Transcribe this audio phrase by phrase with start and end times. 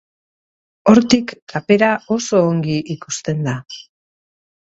[0.91, 3.55] Hortik kapera oso ongi ikusten da.